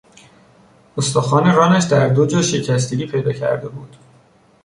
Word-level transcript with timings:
استخوان 0.97 1.55
رانش 1.55 1.83
در 1.83 2.07
دو 2.07 2.25
جا 2.25 2.41
شکستگی 2.41 3.05
پیدا 3.05 3.33
کرده 3.33 3.69
بود. 3.69 3.95